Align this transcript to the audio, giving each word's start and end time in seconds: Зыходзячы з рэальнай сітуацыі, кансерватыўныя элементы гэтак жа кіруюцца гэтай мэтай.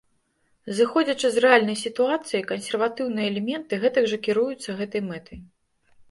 Зыходзячы 0.77 1.27
з 1.33 1.41
рэальнай 1.43 1.75
сітуацыі, 1.81 2.39
кансерватыўныя 2.51 3.27
элементы 3.33 3.73
гэтак 3.83 4.09
жа 4.13 4.17
кіруюцца 4.29 4.69
гэтай 4.81 5.01
мэтай. 5.11 5.39